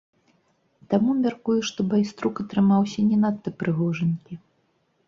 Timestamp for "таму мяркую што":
0.93-1.85